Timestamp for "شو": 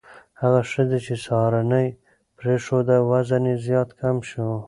4.29-4.49